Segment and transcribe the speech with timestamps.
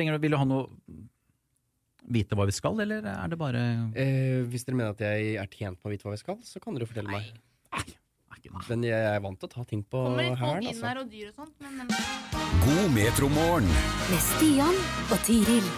[0.00, 0.66] trenger Vil du ha noe
[2.10, 3.60] Vite hva vi skal, eller er det bare
[3.94, 6.58] Eh, hvis dere mener at jeg er tjent med å vite hva vi skal, så
[6.62, 7.28] kan dere fortelle meg.
[7.70, 8.64] Nei, er.
[8.70, 10.86] Men jeg er vant til å ta ting på hælen, altså.
[10.88, 11.92] her og dyr og sånt, men men-
[12.64, 13.68] God metromorgen.
[14.10, 14.80] Med Stian
[15.12, 15.68] og Tiril.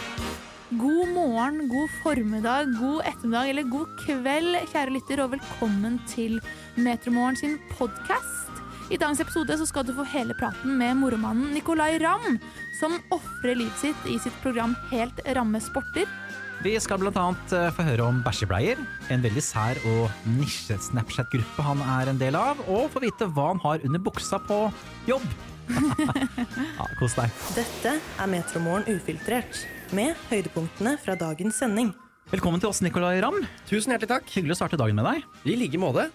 [0.79, 6.41] God morgen, god formiddag, god ettermiddag eller god kveld, kjære lytter, og velkommen til
[6.79, 8.52] Metromorgen sin podkast.
[8.93, 12.35] I dagens episode så skal du få hele praten med moromannen Nicolay Ramm,
[12.77, 16.05] som ofrer livet sitt i sitt program Helt ramme sporter.
[16.61, 18.77] Vi skal annet eh, få høre om bæsjebleier,
[19.09, 23.65] en veldig sær og nisje-Snapchat-gruppe han er en del av, og få vite hva han
[23.65, 24.61] har under buksa på
[25.09, 25.25] jobb.
[25.73, 27.33] ja, Kos deg.
[27.57, 29.65] Dette er Metromorgen ufiltrert,
[29.97, 31.95] med høydepunktene fra dagens sending.
[32.29, 33.41] Velkommen til oss, Nicolay Ramm.
[33.69, 34.35] Tusen hjertelig takk.
[34.37, 35.25] Hyggelig å starte dagen med deg.
[35.49, 36.11] I like måte.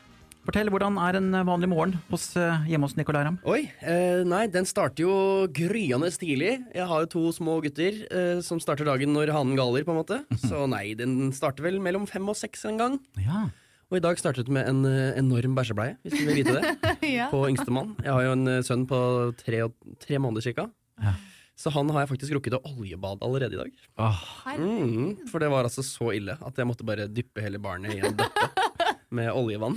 [0.48, 3.38] Fortell, hvordan er en vanlig morgen hos, eh, hjemme hos Nicolay Ramm?
[3.52, 5.16] Oi, eh, nei, den starter jo
[5.52, 6.54] gryende tidlig.
[6.74, 10.00] Jeg har jo to små gutter eh, som starter dagen når hanen galer, på en
[10.00, 10.22] måte.
[10.40, 12.96] Så nei, den starter vel mellom fem og seks en gang.
[13.20, 13.50] Ja,
[13.92, 16.96] Og i dag startet med en eh, enorm bæsjebleie, hvis du vil vite det.
[17.18, 17.28] Ja.
[17.32, 17.94] På yngstemann.
[18.04, 18.98] Jeg har jo en eh, sønn på
[19.44, 20.70] tre, og- tre måneder cirka.
[21.04, 21.14] Ja.
[21.60, 23.72] Så han har jeg faktisk rukket å oljebade allerede i dag.
[24.00, 24.24] Oh.
[24.56, 28.00] Mm, for det var altså så ille at jeg måtte bare dyppe hele barnet i
[28.00, 28.48] en bøtte
[29.18, 29.76] med oljevann.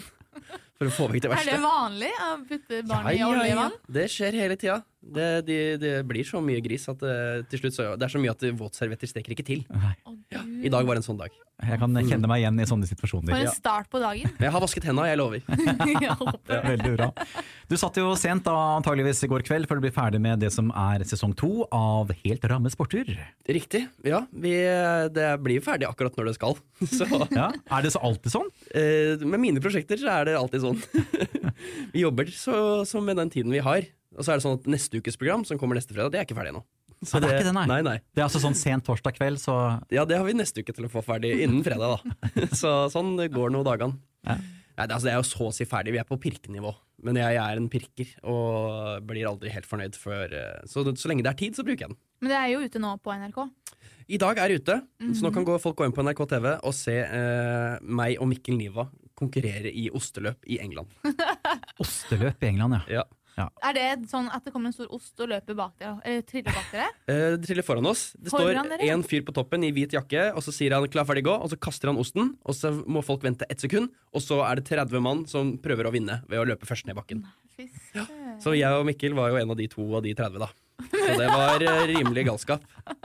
[0.80, 3.40] For å få vekk det Er det vanlig å putte barn i Ja, ja, ja.
[3.42, 3.74] oljevann?
[3.92, 4.78] Det skjer hele tida.
[5.00, 7.14] Det, de, det blir så mye gris at det,
[7.48, 9.62] til slutt så Det er så mye at våtservietter steker ikke til.
[9.72, 9.94] Å,
[10.30, 10.42] Ja.
[10.44, 10.60] Gud.
[10.66, 11.32] I dag var en sånn dag.
[11.60, 13.32] Jeg kan kjenne meg igjen i sånne situasjoner.
[13.32, 14.30] For en start på dagen.
[14.38, 15.42] Jeg har vasket henda, jeg lover.
[16.04, 16.60] Jeg håper.
[16.68, 17.08] Veldig bra.
[17.68, 20.52] Du satt jo sent da, antageligvis i går kveld for å bli ferdig med det
[20.54, 23.10] som er sesong to av Helt ramme sporter.
[23.50, 23.82] Riktig.
[24.06, 24.54] Ja, vi,
[25.16, 26.56] det blir ferdig akkurat når det skal.
[26.96, 28.50] Så Ja, Er det så alltid sånn?
[28.76, 30.80] eh, med mine prosjekter så er det alltid sånn.
[31.94, 33.88] vi jobber så, så med den tiden vi har.
[34.18, 36.26] Og så er det sånn at neste ukes program, som kommer neste fredag, det er
[36.26, 36.64] ikke ferdig ennå.
[37.00, 37.66] Så Ja, det er ikke det, nei.
[37.70, 37.96] nei, nei.
[38.12, 39.54] Det er altså sånn sent torsdag kveld, så
[39.94, 42.30] Ja, det har vi neste uke til å få ferdig innen fredag, da.
[42.60, 43.96] Så sånn går nå dagene.
[44.26, 44.36] Ja.
[44.80, 46.70] Nei, det, altså, det er jo så å si ferdig, vi er på pirkenivå.
[47.04, 51.10] Men jeg, jeg er en pirker, og blir aldri helt fornøyd før eh, så, så
[51.10, 52.00] lenge det er tid, så bruker jeg den.
[52.20, 53.40] Men det er jo ute nå på NRK.
[54.10, 54.76] I dag er det ute,
[55.14, 58.56] så nå kan folk gå inn på NRK TV og se eh, meg og Mikkel
[58.58, 58.88] Niva
[59.20, 60.92] konkurrere i osteløp i England.
[61.82, 63.00] osteløp i England, ja.
[63.00, 63.04] Ja.
[63.38, 65.98] Er det sånn at det kommer en stor ost og løper bak dere?
[66.04, 66.88] Eller triller bak dere?
[67.10, 68.12] Eh, Det triller foran oss.
[68.18, 70.86] Det Foran står dere, en fyr på toppen i hvit jakke, og så sier han
[70.88, 73.90] 'klar, ferdig, gå', og så kaster han osten, og så må folk vente ett sekund,
[74.14, 76.96] og så er det 30 mann som prøver å vinne ved å løpe først ned
[76.96, 77.24] bakken.
[77.94, 78.06] Ja.
[78.40, 80.48] Så jeg og Mikkel var jo en av de to av de 30, da.
[80.80, 82.62] Så det var eh, rimelig galskap.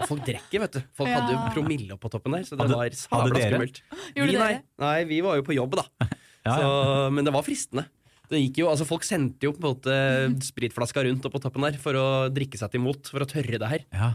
[0.07, 0.81] Folk drikker, vet du.
[0.95, 1.19] Folk Ja.
[1.19, 3.81] hadde jo promille på toppen der, så det Hadde- var sabla skummelt.
[4.15, 5.83] Vi, nei, nei, vi var jo på jobb, da.
[6.45, 7.87] Ja, Så, men det var fristende.
[8.29, 11.77] Det gikk jo, altså Folk sendte jo på en måte spritflaska rundt oppå toppen der
[11.81, 13.85] for å drikke seg til mot, for å tørre det her.
[13.93, 14.13] ja.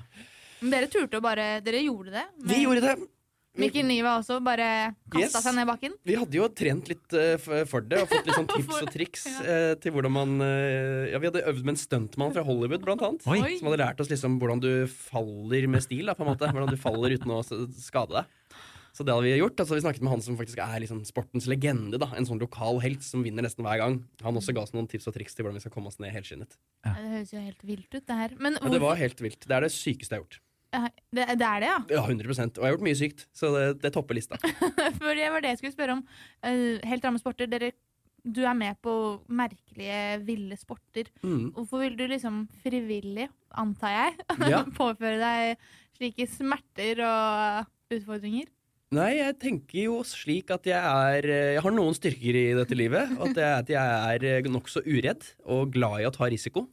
[0.60, 2.22] Men dere turte å bare Dere gjorde det.
[2.44, 2.94] Vi gjorde det.
[3.60, 4.66] Mikkel Niva også bare
[5.10, 5.44] kasta Yes.
[5.46, 5.94] seg ned bakken.
[6.06, 8.92] Vi hadde jo trent litt uh, for det og fått litt sånn tips For- og
[8.92, 9.40] triks ja.
[9.42, 13.02] eh, til hvordan man uh, Ja, Vi hadde øvd med en stuntmann fra Hollywood, blant
[13.08, 13.24] annet.
[13.26, 13.56] Oi.
[13.58, 16.04] Som hadde lært oss liksom hvordan du faller med stil.
[16.06, 17.40] Da, på en måte Hvordan du faller uten å
[17.80, 18.30] skade deg.
[19.00, 19.56] Så det hadde vi gjort.
[19.62, 21.96] Altså, vi snakket med han som faktisk er liksom sportens legende.
[21.96, 23.94] da En sånn lokal helt som vinner nesten hver gang.
[24.20, 26.12] Han også ga oss noen tips og triks til hvordan vi skal komme oss ned
[26.12, 26.58] helskinnet.
[26.84, 26.92] Ja.
[26.98, 28.34] Det høres jo helt vilt ut, det her.
[28.36, 29.46] Men Ja, det var helt vilt.
[29.48, 30.36] Det er det sykeste jeg har gjort.
[31.16, 31.78] Det, det er det, ja.
[31.96, 34.36] Ja, 100 Og jeg har gjort mye sykt, så det, det topper lista.
[35.00, 36.04] For det var det jeg skulle spørre om.
[36.44, 37.48] Eh, helt ramme sporter.
[37.48, 37.72] Dere,
[38.20, 38.92] du er med på
[39.32, 41.08] merkelige, ville sporter.
[41.24, 41.54] Mm.
[41.56, 44.20] Hvorfor vil du liksom frivillig, antar jeg,
[44.52, 44.60] Ja.
[44.76, 48.52] påføre deg slike smerter og utfordringer?
[48.90, 52.74] Nei, jeg tenker jo slik at jeg er eh, Jeg har noen styrker i dette
[52.74, 53.12] livet.
[53.22, 56.64] At jeg, at jeg er nokså uredd og glad i å ta risiko.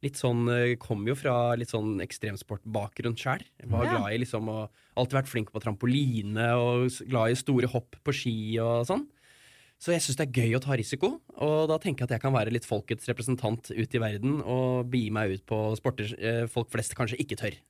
[0.00, 3.44] Litt sånn, Kommer Kom jo fra litt sånn ekstremsportbakgrunn sjæl.
[3.68, 4.58] Var glad i liksom å
[4.98, 9.04] Alltid vært flink på trampoline og glad i store hopp på ski og sånn.
[9.78, 12.22] Så jeg syns det er gøy å ta risiko, og da tenker jeg at jeg
[12.24, 16.46] kan være litt folkets representant ut i verden og begi meg ut på sporter eh,
[16.50, 17.60] folk flest kanskje ikke tør.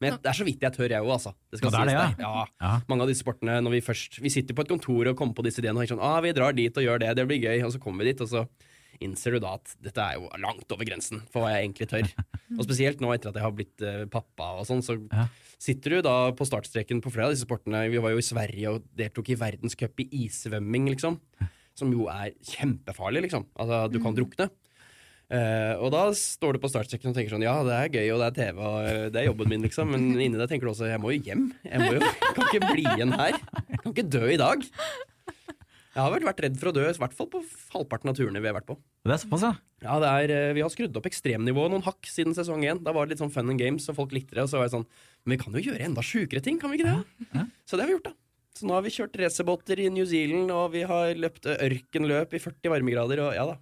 [0.00, 1.32] Men det er så vidt jeg tør, jeg òg, altså.
[1.50, 1.88] Det skal det sies
[2.18, 2.44] det, ja.
[2.60, 2.72] Ja.
[2.90, 5.44] Mange av disse sportene, når vi først Vi sitter på et kontor og kommer på
[5.46, 7.62] disse ideene og tenker sånn ah, vi drar dit og gjør det, det blir gøy,
[7.64, 8.44] og så kommer vi dit, og så
[9.04, 12.06] innser du da at dette er jo langt over grensen for hva jeg egentlig tør.
[12.56, 15.26] Og spesielt nå etter at jeg har blitt uh, pappa og sånn, så Ja.
[15.60, 17.82] sitter du da på startstreken på flere av disse sportene.
[17.92, 21.18] Vi var jo i Sverige og deltok i verdenscup i issvømming, liksom.
[21.76, 23.44] Som jo er kjempefarlig, liksom.
[23.60, 24.48] Altså, du kan drukne.
[25.26, 28.20] Eh, og da står du på startstreken og tenker sånn Ja, det er gøy, og
[28.22, 29.90] det er TV, og eh, det er jobben min, liksom.
[29.90, 31.48] Men inni deg tenker du også jeg må jo hjem.
[31.66, 33.38] Jeg, må jo, jeg kan ikke bli igjen her.
[33.72, 34.66] Jeg kan ikke dø i dag.
[35.96, 37.40] Jeg har vel vært redd for å dø, i hvert fall på
[37.72, 38.76] halvparten av turene vi har vært på.
[39.06, 39.54] Det er såpass, ja.
[39.82, 42.82] Ja, det er, eh, Vi har skrudd opp ekstremnivået noen hakk siden sesong én.
[42.84, 44.44] Da var det litt sånn fun and games, og folk likte det.
[44.44, 44.86] Og så var jeg sånn
[45.24, 47.26] Men vi kan jo gjøre enda sjukere ting, kan vi ikke det?
[47.34, 47.46] Ja.
[47.66, 48.14] Så det har vi gjort, da.
[48.56, 52.40] Så nå har vi kjørt racerbåter i New Zealand, og vi har løpt ørkenløp i
[52.40, 53.56] 40 varmegrader, og ja da.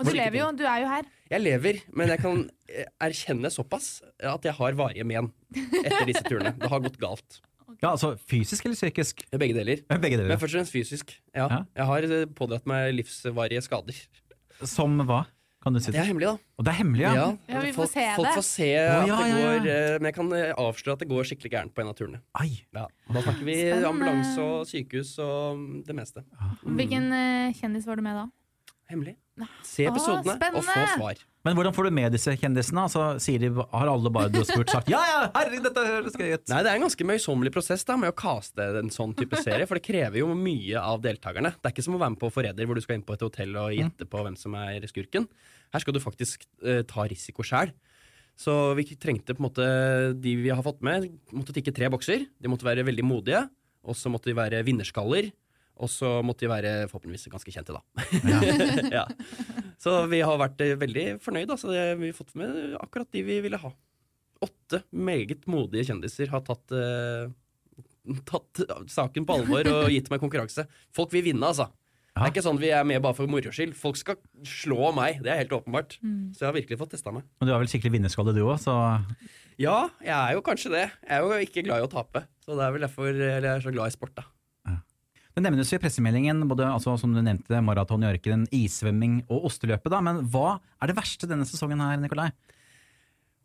[0.00, 1.08] Og du lever jo, du er jo her.
[1.32, 6.24] Jeg lever, men jeg kan eh, erkjenne såpass at jeg har varige men etter disse
[6.28, 6.54] turene.
[6.58, 7.40] Det har gått galt.
[7.82, 7.92] ja.
[7.92, 9.22] Altså fysisk eller psykisk?
[9.36, 9.84] Begge deler.
[10.00, 11.14] Begge Men først og fremst fysisk.
[11.34, 11.46] Ja.
[11.50, 11.60] Ja.
[11.76, 14.00] Jeg har eh, pådratt meg livsvarige skader.
[14.68, 15.24] Som hva?
[15.62, 16.50] Kan du si Det er hemmelig, da.
[16.58, 17.26] Og det er hemmelig, ja?
[17.46, 18.34] Ja, vi får folk, se folk det.
[18.34, 19.36] får se at det ja, ja.
[19.38, 22.18] går eh, Men jeg kan avsløre at det går skikkelig gærent på en av turene.
[22.40, 22.48] Ai.
[22.74, 22.88] Ja.
[23.12, 23.92] Da snakker vi Spennende.
[23.92, 26.24] ambulanse og sykehus og mm, det meste.
[26.66, 28.26] Hvilken eh, kjendis var du med da?
[28.90, 29.14] Hemmelig.
[29.64, 31.20] Se episodene episodene og få svar.
[31.42, 32.84] Men hvordan får du med disse kjendisene?
[32.84, 36.18] Altså, sier de, har alle bare du har spurt sagt ja, ja, herregud, dette høres
[36.18, 36.44] gøy ut?
[36.52, 39.66] Nei, Det er en ganske møysommelig prosess da med å caste en sånn type serie,
[39.66, 41.54] for det krever jo mye av deltakerne.
[41.56, 43.24] Det er ikke som å være med på Forræder, hvor du skal inn på et
[43.26, 45.26] hotell og gjette på hvem som er skurken.
[45.72, 47.72] Her skal du faktisk uh, ta risiko sjæl.
[48.38, 49.66] Så vi trengte på en måte
[50.20, 52.28] de vi har fått med, måtte tikke tre bokser.
[52.38, 53.46] De måtte være veldig modige,
[53.82, 55.32] og så måtte de være vinnerskaller.
[55.80, 57.80] Og så måtte de være forhåpentligvis ganske kjente, da.
[58.92, 59.06] ja.
[59.82, 61.50] Så vi har vært eh, veldig fornøyd.
[61.50, 61.72] Altså.
[61.72, 63.72] Det- Vi har fått med akkurat de vi ville ha.
[64.42, 67.30] Åtte meget modige kjendiser har tatt, eh,
[68.28, 70.66] tatt saken på alvor og gitt meg konkurranse.
[70.94, 71.68] Folk vil vinne, altså.
[72.12, 73.72] Det er ikke sånn vi er med bare for moro skyld.
[73.78, 75.94] Folk skal slå meg, det er helt åpenbart.
[76.04, 76.34] Mm.
[76.36, 77.24] Så jeg har virkelig fått testa meg.
[77.40, 78.74] Og du er vel skikkelig vinnerskalle du òg, så
[79.60, 80.84] Ja, jeg er jo kanskje det.
[81.08, 82.26] Jeg er jo ikke glad i å tape.
[82.44, 84.26] Så det er vel derfor eller jeg er så glad i sport, da.
[85.34, 89.46] Det nevnes jo i pressemeldingen, både altså, som du nevnte, maraton i ørkenen, issvømming og
[89.48, 89.88] osteløpet.
[89.94, 92.30] da, Men hva er det verste denne sesongen her, Nikolai?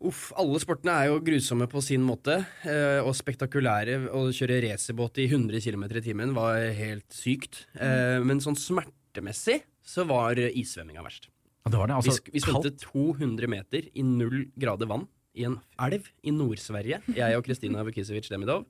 [0.03, 2.35] Uff, alle sportene er jo grusomme på sin måte,
[2.69, 3.95] eh, og spektakulære.
[4.13, 7.63] Å kjøre racerbåt i 100 km i timen var helt sykt.
[7.79, 8.25] Mm.
[8.27, 11.29] men sånn smertemessig så var issvømminga verst.
[11.65, 15.07] Ja, det var det, Vi, altså, sk- vi svømte 200 meter i null grader vann
[15.35, 18.65] i en elv i Nord-Sverige, jeg og Kristina Vukisevic Demidov.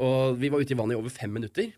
[0.00, 1.72] Og vi var ute i vannet i over fem minutter.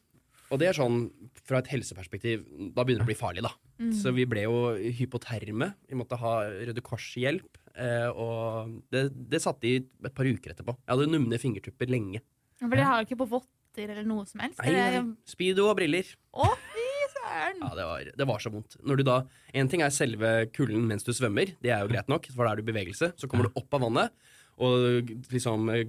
[0.53, 1.07] Og det er sånn,
[1.49, 2.45] fra et helseperspektiv,
[2.77, 3.55] da begynner det å bli farlig, da.
[3.97, 4.57] Så vi ble jo
[4.99, 5.73] hypoterme.
[5.89, 6.35] Vi måtte ha
[6.69, 7.57] Røde Kors-hjelp.
[7.73, 10.75] Eh, og det, det satte i et par uker etterpå.
[10.77, 12.21] Jeg hadde numne fingertupper lenge.
[12.61, 14.61] For dere har ikke på votter eller noe som helst.
[14.61, 15.03] Nei, nei.
[15.27, 16.11] Speedo og briller.
[16.37, 16.85] Å, fy
[17.15, 17.63] søren!
[17.65, 18.77] Ja, det var, det var så vondt.
[18.85, 19.17] Når du da,
[19.57, 22.53] En ting er selve kulden mens du svømmer, det er jo greit nok, for da
[22.53, 23.15] er du i bevegelse.
[23.17, 24.15] Så kommer du opp av vannet,
[24.63, 25.89] og liksom eh,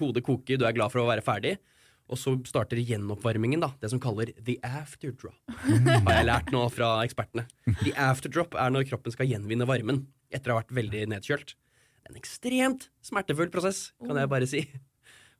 [0.00, 1.58] hodet koker, du er glad for å være ferdig.
[2.12, 3.72] Og så starter gjenoppvarmingen, da.
[3.80, 5.38] Det som kaller the afterdrop.
[5.48, 7.46] Har jeg lært nå fra ekspertene.
[7.82, 11.54] The afterdrop er når kroppen skal gjenvinne varmen etter å ha vært veldig nedkjølt.
[12.10, 14.64] En ekstremt smertefull prosess, kan jeg bare si.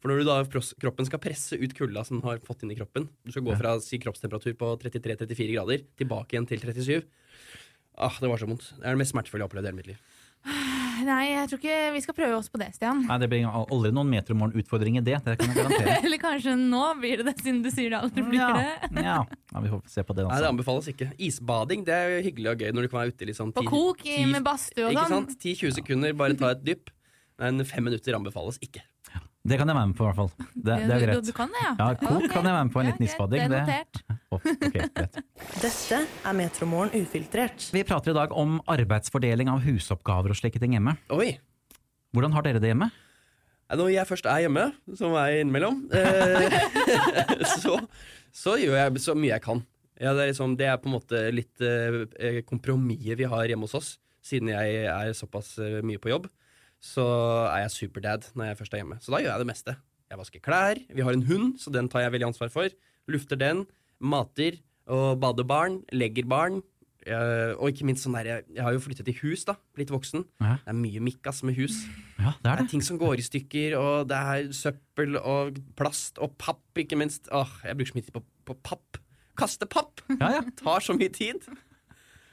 [0.02, 2.76] For når du da kroppen skal presse ut kulda som den har fått inn i
[2.78, 7.04] kroppen Du skal gå fra si kroppstemperatur på 33-34 grader tilbake igjen til 37.
[8.02, 8.72] Ah, det var så vondt.
[8.80, 10.71] Det er det mest smertefulle jeg har opplevd i hele mitt liv.
[11.06, 13.02] Nei, jeg tror ikke vi skal prøve oss på det, Stian.
[13.08, 15.18] Nei, det blir aldri noen Metromorgen-utfordring i det.
[15.24, 15.96] Det kan jeg garantere.
[16.06, 19.02] Eller kanskje nå blir det det, siden du sier det aldri blir Ja, det.
[19.04, 19.18] ja.
[19.54, 20.26] ja, vi får se på det.
[20.26, 20.52] Nei, det Altså.
[20.54, 21.10] anbefales ikke.
[21.28, 23.66] Isbading det er jo hyggelig og gøy når du kan være ute i liksom På
[23.68, 25.12] kok i, med badstue og sånn.
[25.28, 25.36] sant?
[25.42, 26.90] 10-20 sekunder, bare ta et dypp.
[27.42, 28.84] Men fem minutter anbefales ikke.
[29.42, 30.28] Det kan jeg være med på, i hvert fall.
[30.54, 31.24] Det, det er du, greit.
[31.26, 31.70] du kan det, ja?
[31.80, 32.28] Ja, kok okay.
[32.30, 33.40] kan jeg være med på en liten isbading.
[33.50, 34.01] Det er Det,
[34.40, 37.68] Dette er Metromorgen ufiltrert.
[37.74, 40.96] Vi prater i dag om arbeidsfordeling av husoppgaver og slike ting hjemme.
[41.12, 41.34] Oi!
[42.12, 42.90] Hvordan har dere det hjemme?
[43.72, 44.66] Når jeg først er hjemme,
[44.98, 46.56] som er innimellom, eh,
[47.62, 47.78] så,
[48.28, 49.62] så gjør jeg så mye jeg kan.
[49.96, 53.68] Ja, det, er liksom, det er på en måte litt eh, kompromisset vi har hjemme
[53.68, 53.90] hos oss.
[54.22, 56.28] Siden jeg er såpass eh, mye på jobb,
[56.82, 57.06] så
[57.48, 58.98] er jeg superdad når jeg først er hjemme.
[59.00, 59.76] Så da gjør jeg det meste.
[60.12, 60.80] Jeg vasker klær.
[60.92, 62.74] Vi har en hund, så den tar jeg veldig ansvar for.
[63.10, 63.64] Lufter den.
[64.02, 64.58] Mater
[64.90, 65.80] og bader barn.
[65.94, 66.60] Legger barn.
[67.02, 69.56] Uh, og ikke minst sånn der, jeg, jeg har jo flyttet i hus, da.
[69.74, 70.22] Blitt voksen.
[70.42, 70.54] Ja.
[70.62, 71.80] Det er mye mikkas med hus.
[72.14, 75.58] Ja, det Det er er ting som går i stykker, og det er søppel og
[75.78, 77.26] plast og papp, ikke minst.
[77.34, 79.02] Åh, jeg bruker så mye tid på, på papp.
[79.38, 80.04] Kaste papp!
[80.20, 80.44] Ja, ja.
[80.62, 81.42] Tar så mye tid.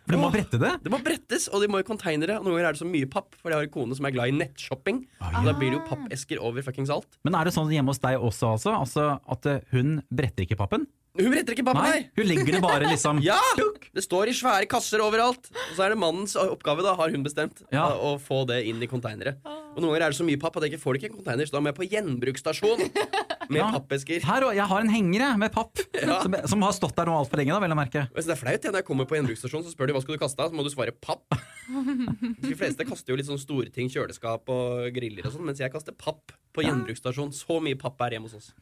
[0.06, 0.72] For du må brette det.
[0.86, 2.38] Det må brettes, og de må i konteinere.
[2.38, 4.14] Og noen ganger er det så mye papp, for jeg har en kone som er
[4.14, 5.04] glad i nettshopping.
[5.22, 7.10] Og da blir det jo pappesker over fuckings alt.
[7.26, 8.78] Men er det sånn hjemme hos deg også, altså?
[8.78, 10.86] altså at hun bretter ikke pappen?
[11.18, 13.40] Hun bretter ikke pappen Nei, hun legger det bare liksom Ja!
[13.58, 15.50] Det står i svære kasser overalt.
[15.50, 17.88] Og så er det mannens oppgave, da, har hun bestemt, Ja.
[17.98, 19.34] å få det inn i konteinere.
[19.44, 21.12] Og noen ganger er det så mye papp at jeg ikke får det ikke i
[21.12, 22.84] en konteiner, så da må jeg på gjenbruksstasjon
[23.50, 23.72] med Ja.
[23.74, 24.22] pappesker.
[24.30, 25.82] Her, jeg har en henger med papp
[26.24, 27.56] som, som har stått der nå altfor lenge.
[27.58, 28.06] da, vel å merke.
[28.14, 28.64] Det er flaut.
[28.70, 28.72] ja.
[28.72, 30.72] Når jeg kommer på gjenbruksstasjon, så spør de hva skal du kaste, så må du
[30.74, 31.26] svare papp.
[31.70, 35.74] De fleste kaster jo litt sånn store ting, kjøleskap og griller og sånn, mens jeg
[35.74, 37.34] kaster papp på gjenbruksstasjon.
[37.36, 38.54] Så mye papp er hjemme hos oss.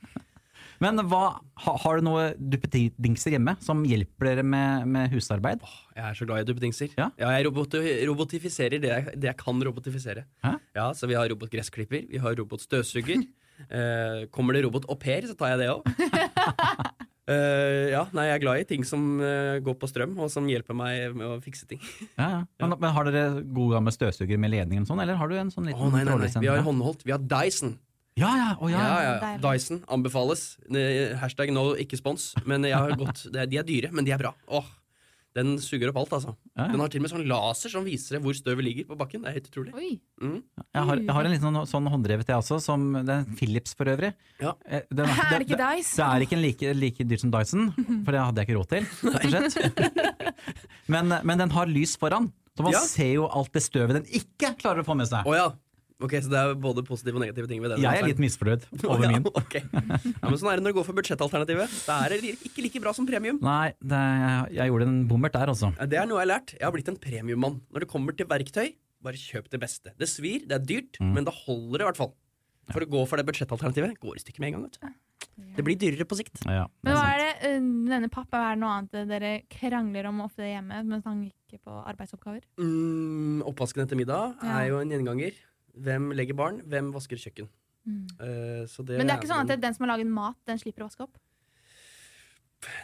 [0.83, 5.63] Men hva, har du noe duppedingser hjemme som hjelper dere med, med husarbeid?
[5.95, 6.93] Jeg er så glad i duppedingser.
[6.99, 7.09] Ja?
[7.17, 7.77] jeg robot
[8.11, 10.27] robotifiserer det jeg, det jeg kan robotifisere.
[10.45, 10.57] Hæ?
[10.77, 13.25] Ja, Så vi har robotgressklipper, vi har robotstøvsuger.
[13.69, 15.87] eh, kommer det robot au pair, så tar jeg det òg.
[17.27, 20.45] Uh, ja, nei, jeg er glad i ting som uh, går på strøm, og som
[20.47, 21.81] hjelper meg med å fikse ting.
[22.13, 22.39] Ja, ja.
[22.61, 25.69] Men, men Har dere god gammel støvsuger med ledningen sånn, eller har du en sånn
[25.69, 27.05] liten oh, nei, nei, nei, vi har håndholdt.
[27.07, 27.77] Vi har Dyson.
[28.17, 28.81] Ja, ja, oh, ja.
[28.81, 29.37] Ja, ja.
[29.43, 30.57] Dyson anbefales.
[31.21, 32.31] Hashtag no, ikke spons.
[32.49, 34.33] Men jeg har gått, er- de er dyre, men de er bra.
[34.49, 34.65] Åh,
[35.37, 36.31] den suger opp alt, altså.
[36.57, 36.71] Ja, ja.
[36.71, 39.21] Den har til og med sånn laser som viser hvor støvet ligger på bakken.
[39.21, 39.73] Det er helt utrolig.
[39.77, 39.91] Oi.
[40.17, 40.39] Mm.
[40.57, 43.77] Jeg har, jeg har en liten sånn, sånn hånddrevet jeg også, som det er Philips
[43.77, 44.09] for øvrig.
[44.41, 44.55] Ja.
[44.65, 45.99] Eh, Den, Er det ikke Dyson?
[46.01, 48.73] Det er ikke en like, like dyr som Dyson, for det hadde jeg ikke råd
[48.73, 48.89] til.
[49.13, 50.33] rett og slett.
[50.93, 52.79] Men, men den har lys foran, så man Ja.
[52.87, 55.27] ser jo alt det støvet den ikke klarer å få med seg.
[55.27, 55.49] Oh, ja.
[55.99, 57.81] Ok, Så det er både positive og negative ting ved den?
[57.81, 59.23] Jeg er litt misfornøyd over ja, min.
[59.41, 59.63] Okay.
[59.65, 61.73] ja, men Sånn er det når du går for budsjettalternativet.
[61.87, 63.39] Da er det ikke like bra som premium.
[63.41, 65.71] Nei, det, jeg, jeg gjorde en bommert der, altså.
[65.89, 66.53] Det er noe jeg har lært.
[66.59, 67.57] Jeg har blitt en premiummann.
[67.73, 69.93] Når det kommer til verktøy, bare kjøp det beste.
[69.97, 71.13] Det svir, det er dyrt, Mm.
[71.17, 72.13] men det holder i hvert fall.
[72.73, 74.63] For å gå for det budsjettalternativet går i stykker med en gang.
[74.69, 74.95] vet du.
[75.57, 76.41] Det blir dyrere på sikt.
[76.45, 79.31] Ja, det Men er hva er det, eh, denne pappa, er det noe annet dere
[79.49, 82.41] krangler om ofte hjemme mens han gikk på arbeidsoppgaver?
[82.61, 85.33] Mm, oppvasken etter middag er jo en gjenganger.
[85.85, 86.61] Hvem legger barn?
[86.67, 87.47] Hvem vasker kjøkken?
[87.87, 90.59] Eh, så det Men det er ikke sånn at den som har laget mat, den
[90.59, 91.15] slipper å vaske opp?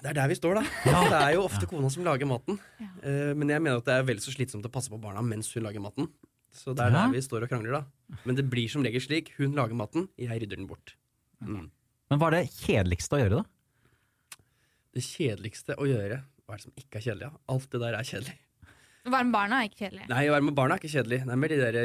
[0.03, 0.63] Det er der vi står, da.
[1.12, 2.59] Det er jo ofte kona som lager maten.
[2.79, 2.89] Ja.
[3.01, 5.50] Eh, men jeg mener at det er vel så slitsomt å passe på barna mens
[5.55, 6.07] hun lager maten.
[6.53, 7.07] Så det er Ja.
[7.07, 8.17] der vi står og krangler, da.
[8.29, 9.31] Men det blir som regel slik.
[9.39, 10.93] Hun lager maten, jeg rydder den bort.
[11.41, 11.71] Mm.
[12.12, 14.39] Men hva er det kjedeligste å gjøre, da?
[14.93, 17.27] Det kjedeligste å gjøre Hva er det som ikke er kjedelig?
[17.31, 17.38] Ja?
[17.50, 18.35] Alt det der er kjedelig.
[19.03, 20.05] Varme barna er ikke kjedelig.
[20.07, 21.17] Nei, å være med barna er ikke kjedelig.
[21.27, 21.77] Nei, med de der,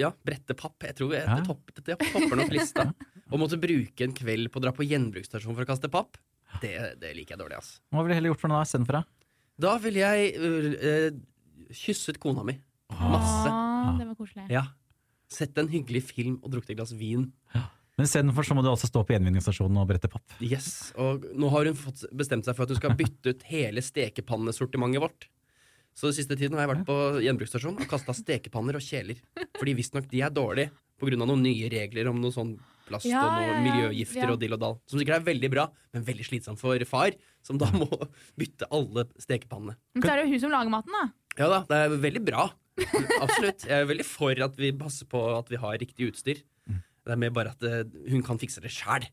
[0.00, 0.74] ja, brette papp.
[0.82, 1.36] Jeg tror jeg, Ja.
[1.38, 2.88] det, topp, det topper nok lista.
[3.34, 6.18] Å måtte bruke en kveld på å dra på gjenbruksstasjon for å kaste papp,
[6.62, 7.70] det, det liker jeg dårlig, ass.
[7.90, 8.98] Hva ville du heller gjort for noe istedenfor?
[8.98, 9.30] da?
[9.64, 11.20] Da ville jeg øh,
[11.74, 12.56] kysset kona mi.
[12.90, 13.48] Masse.
[13.50, 14.44] Ah, det var koselig.
[14.52, 14.66] Ja.
[15.30, 17.28] Sett en hyggelig film og drukket et glass vin.
[17.94, 20.34] Men istedenfor så må du altså stå på gjenvinningsstasjonen og brette papp.
[20.42, 23.82] Yes, Og nå har hun fått bestemt seg for at hun skal bytte ut hele
[23.86, 25.28] stekepannesortimentet vårt.
[25.94, 29.20] Så den siste tiden har jeg vært på gjenbruksstasjon og kasta stekepanner og kjeler.
[29.58, 31.16] Fordi visstnok de er dårlige pga.
[31.20, 32.56] noen nye regler om noe sånn
[32.88, 34.32] plast Ja, og noen miljøgifter Ja.
[34.32, 34.74] og dill og dall.
[34.90, 37.88] Som sikkert er veldig bra, men veldig slitsomt for far, som da må
[38.36, 39.76] bytte alle stekepannene.
[39.94, 41.04] Men så er det jo hun som lager maten, da.
[41.38, 42.50] Ja da, det er veldig bra.
[43.22, 43.64] Absolutt.
[43.66, 46.42] Jeg er veldig for at vi passer på at vi har riktig utstyr.
[47.04, 49.04] Det er mer bare at eh, hun kan fikse det sjæl.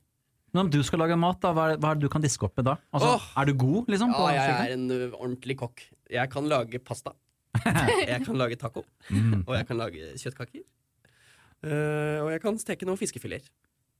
[0.53, 2.43] Men om du skal lage mat, da, hva er, hva er det du kan diske
[2.47, 2.75] opp med da?
[2.95, 4.13] Altså, oh, Er du god, liksom?
[4.15, 5.83] på Ja, jeg er en ordentlig kokk.
[6.11, 7.15] Jeg kan lage pasta.
[8.11, 8.85] Jeg kan lage taco.
[9.09, 9.43] Mm.
[9.43, 10.63] Og jeg kan lage kjøttkaker.
[11.61, 13.51] Uh, og jeg kan steke noen fiskefileter.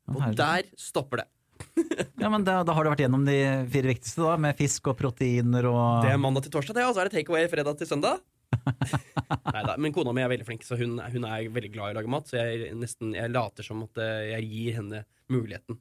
[0.10, 1.30] Og der stopper det.
[2.22, 3.36] Ja, men da, da har du vært gjennom de
[3.74, 6.94] fire viktigste, da, med fisk og proteiner og Det er mandag til torsdag, det, og
[6.94, 8.22] så er det takeaway fredag til søndag.
[9.53, 11.98] Neida, men kona mi er veldig flink, så hun, hun er veldig glad i å
[11.98, 12.30] lage mat.
[12.30, 15.03] Så jeg, nesten, jeg later som at eh, jeg gir henne
[15.34, 15.80] muligheten.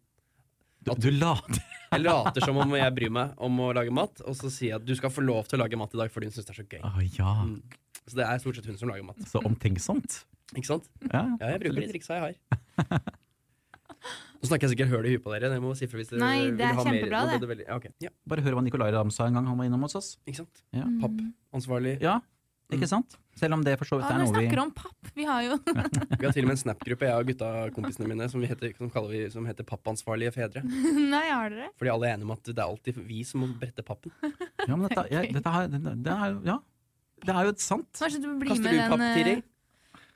[0.85, 1.61] Du, du later
[1.93, 4.77] Jeg later som om jeg bryr meg om å lage mat, og så sier jeg
[4.79, 6.55] at du skal få lov til å lage mat i dag fordi hun syns det
[6.55, 6.83] er så gøy.
[6.87, 7.63] Ah, ja, Mm.
[8.11, 9.19] Så det er stort sett hun som lager mat.
[9.29, 10.23] så omtenksomt.
[10.57, 10.87] Ikke sant?
[11.13, 13.01] Ja, Ja, jeg bruker de triksa jeg har.
[14.41, 15.51] Nå snakker jeg sikkert høl i huet på dere.
[15.53, 17.49] Det må si for hvis dere Nei, det vil er ha mer- kjempebra, ble det.
[17.51, 17.91] veldig- Ja, okay.
[18.01, 20.17] ja, Bare hør hva Nicolai Ramm sa en gang han var innom hos oss.
[20.27, 20.63] ikke sant?
[20.73, 21.19] Ja, Papp.
[21.53, 22.01] Ansvarlig.
[22.01, 22.21] ja
[22.77, 23.17] ikke sant?
[23.41, 25.11] Selv om det for så vidt Ja, er noe vi snakker om papp.
[25.17, 25.57] Vi har jo
[26.21, 28.91] Vi har til og med en Snap-gruppe, jeg og gutta-kompisene mine, som, vi heter, som,
[29.09, 30.63] vi, som heter Pappansvarlige fedre.
[31.15, 31.71] Nei, har dere?
[31.81, 34.13] Fordi alle er enige om at det er alltid vi som må brette pappen.
[34.69, 36.59] Ja, men dette, jeg, dette her, det, det er, jo- ja,
[37.25, 37.89] det er jo sant.
[37.97, 39.37] Kanskje du blir Kaster med du papp, den Tiri?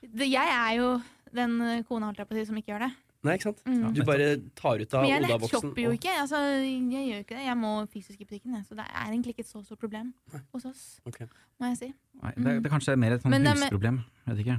[0.05, 0.91] eh, Jeg er jo
[1.35, 2.91] den eh, kona holdt jeg på å si som ikke gjør det.
[3.25, 3.61] Nei, ikke sant?
[3.65, 3.83] Mm.
[3.97, 4.25] Du bare
[4.59, 5.41] tar ut av Men jeg Oda-boksen.
[5.49, 6.13] nettshopper jo ikke.
[6.21, 7.45] Altså, jeg gjør ikke det.
[7.47, 10.11] Jeg må fysisk i butikken, så det er egentlig ikke et så stort problem
[10.53, 10.83] hos oss.
[11.09, 11.27] Okay.
[11.59, 11.89] Må jeg si.
[12.21, 13.97] Nei, det, det er kanskje mer et sånt er med- husproblem.
[14.29, 14.57] Vet ikke.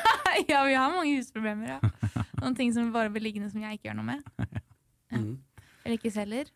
[0.52, 1.78] ja, vi har mange husproblemer, ja.
[2.42, 4.24] Noen ting som bare blir liggende som jeg ikke gjør noe med.
[5.08, 5.22] Ja.
[5.86, 6.50] Eller ikke selger.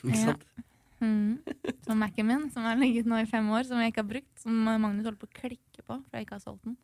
[0.00, 0.30] Ikke Ja.
[0.30, 0.46] sant?
[1.04, 1.34] Mm.
[1.84, 4.30] Som Mac-en min, som har ligget nå i fem år, som jeg ikke har brukt.
[4.40, 6.78] Som Magnus holder på å klikke på, for jeg ikke har solgt den.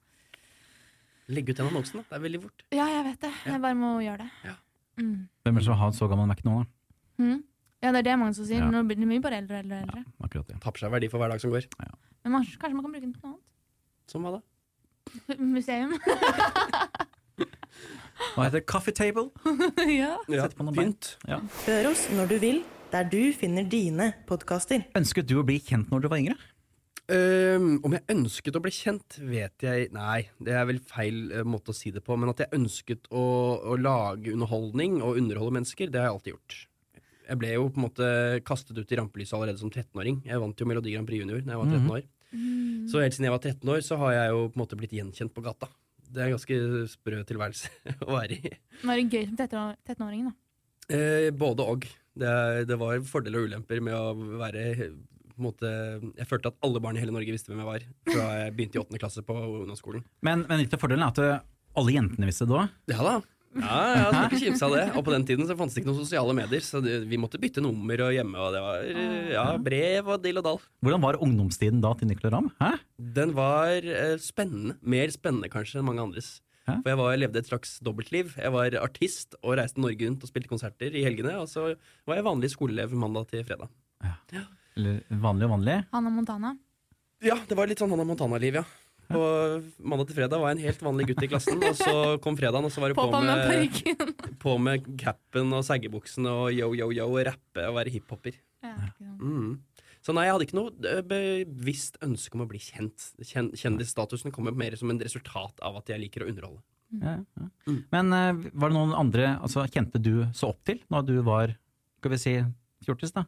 [1.31, 2.09] Legg ut den annonsen, da.
[2.11, 2.65] Det er veldig fort.
[2.75, 3.31] Ja, jeg vet det.
[3.47, 4.31] Jeg bare må gjøre det.
[4.49, 4.55] Ja.
[5.01, 5.15] Mm.
[5.47, 6.65] Hvem er det som har en så gammel Mac nå, da?
[7.23, 7.39] Mm.
[7.81, 8.61] Ja, det er det mange som sier.
[8.65, 8.71] Ja.
[8.73, 9.79] Nå blir det mye bare eldre og eldre.
[9.79, 10.03] og eldre.
[10.27, 10.59] Akkurat det.
[10.65, 11.69] Tapper seg verdi for hver dag som går.
[11.81, 13.47] Men man, kanskje man kan bruke den til noe annet?
[14.11, 14.43] Som hva da?
[15.55, 15.95] Museum.
[18.35, 18.67] Hva heter det?
[18.69, 19.31] Coffee table?
[20.03, 20.13] ja.
[20.29, 21.15] Ja, Sett på noe pynt.
[21.29, 21.39] Ja.
[21.65, 22.59] Hør oss når du vil,
[22.93, 24.85] der du finner dine podkaster.
[24.99, 26.37] Ønsket du å bli kjent når du var yngre?
[27.11, 31.43] Øhm, om jeg ønsket å bli kjent, vet jeg Nei, det er vel feil uh,
[31.49, 32.15] måte å si det på.
[32.21, 33.25] Men at jeg ønsket å,
[33.73, 36.59] å lage underholdning og underholde mennesker, det har jeg alltid gjort.
[37.31, 38.07] Jeg ble jo på en måte
[38.47, 40.23] kastet ut i rampelyset allerede som 13-åring.
[40.27, 42.09] Jeg vant jo Melodi Grand Prix Junior da jeg var 13 år.
[42.91, 44.95] Så helt siden jeg var 13 år, så har jeg jo på en måte blitt
[44.95, 45.71] gjenkjent på gata.
[46.11, 46.59] Det er en ganske
[46.91, 47.71] sprø tilværelse
[48.07, 48.53] å være i.
[48.83, 50.37] Er det gøy som 13 13-åringen, da.
[50.91, 51.87] Eh, både og.
[52.21, 52.31] Det,
[52.67, 54.65] det var fordeler og ulemper med å være
[55.45, 55.71] måte,
[56.19, 58.79] Jeg følte at alle barn i hele Norge visste hvem jeg var fra jeg begynte
[58.79, 60.05] i åttende klasse på ungdomsskolen.
[60.27, 61.45] Men, men litt av fordelen er at eh,
[61.81, 62.81] alle jentene visste det òg.
[62.91, 63.21] Ja da.
[63.51, 64.83] Ja, ja, skal ikke kimse av det.
[64.95, 67.41] Og på den tiden så fantes det ikke noen sosiale medier, så det, vi måtte
[67.43, 68.85] bytte nummer og hjemme, og det var
[69.33, 70.61] ja, brev og dill og dall.
[70.87, 72.53] Hvordan var ungdomstiden da til Nicolay Ramm?
[73.19, 74.79] Den var eh, spennende.
[74.87, 76.37] Mer spennende kanskje enn mange andres.
[76.69, 76.79] Hæ?
[76.85, 78.33] For jeg var, jeg levde et slags dobbeltliv.
[78.39, 81.35] Jeg var artist og reiste Norge rundt og spilte konserter i helgene.
[81.43, 81.73] Og så
[82.07, 83.73] var jeg vanlig skoleelev mandag til fredag.
[84.79, 85.79] Eller vanlig og vanlig?
[85.95, 86.55] Hanna Montana.
[87.21, 88.65] Ja, det var litt sånn Hannah Montana-liv, ja.
[89.11, 89.23] På
[89.83, 92.69] mandag til fredag var jeg en helt vanlig gutt i klassen, og så kom fredagen,
[92.69, 93.81] og så var det På på med
[94.45, 98.39] på med capen og saggebuksene og yo, yo, yo, og rappe og være hiphopper.
[98.63, 98.77] Ja.
[99.19, 99.59] Mm.
[100.01, 103.11] Så nei, jeg hadde ikke noe eh, bevisst ønske om å bli kjent.
[103.21, 106.63] Kjen Kjendisstatusen kommer mer som en resultat av at jeg liker å underholde.
[107.03, 107.49] Ja, ja.
[107.67, 107.83] Mm.
[107.93, 111.53] Men eh, var det noen andre altså, kjente du så opp til når du var
[112.01, 112.33] skal vi si,
[112.87, 113.13] fjortis?
[113.13, 113.27] da?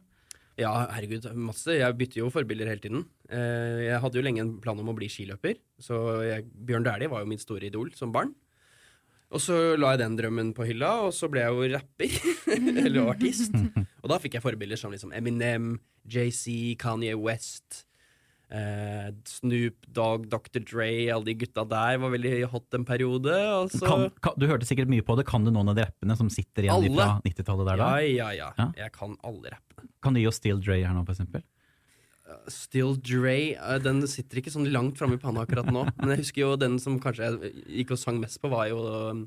[0.59, 1.73] Ja, herregud, masse.
[1.79, 3.05] Jeg bytter jo forbilder hele tiden.
[3.29, 7.09] Eh, Jeg hadde jo lenge en plan om å bli skiløper, så jeg, Bjørn Dæhlie
[7.09, 8.35] var jo mitt store idol som barn.
[9.33, 12.17] Og så la jeg den drømmen på hylla, og så ble jeg jo rapper.
[12.85, 13.55] Eller artist.
[14.03, 17.85] Og da fikk jeg forbilder som liksom Eminem, JC, Kanye West,
[18.53, 20.61] eh, Snoop Dogg, Dr.
[20.61, 23.33] Dre, alle de gutta der var veldig hot en periode.
[23.57, 25.25] Og så Kan, kan, du hørte sikkert mye på det.
[25.29, 26.93] Kan du noen av de rappene som sitter igjen Alle.
[26.93, 27.89] fra 90-tallet der da?
[27.97, 28.69] Ja, ja, ja, Ja.
[28.85, 29.89] Jeg kan alle rappene.
[30.03, 31.43] Kan du gi oss Steel Dre her nå, for eksempel?
[32.51, 35.85] Still Dre, eh, den sitter ikke sånn langt framme i panna akkurat nå.
[35.99, 38.79] Men jeg husker jo den som kanskje jeg gikk og sang mest på, var jo
[39.11, 39.25] um,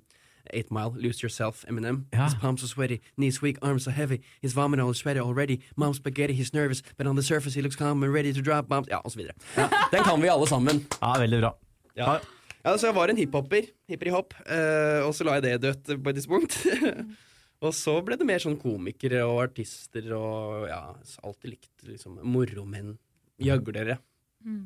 [0.52, 2.06] Eight Mile, Lose Yourself, Eminem.
[2.12, 2.24] Ja.
[2.24, 4.20] His palms are sweaty, knees weak, arms are heavy.
[4.42, 5.60] His vomit all sweaty already.
[5.76, 8.68] Mom's spaghetti, he's nervous, but on the surface he looks calm and ready to drop
[8.68, 8.88] bombs.
[8.90, 9.34] Ja, så videre.
[9.92, 10.84] Den kan vi alle sammen.
[11.00, 11.52] Ja, veldig bra.
[11.94, 12.18] Ja.
[12.66, 16.10] Ja, så jeg var en hiphopper, hipperi-hopp, eh, og så la jeg det dødt på
[16.10, 16.56] et tidspunkt.
[17.64, 20.80] og så ble det mer sånn komikere og artister og ja,
[21.22, 22.96] alltid likt liksom moromenn,
[23.38, 24.00] gjøglere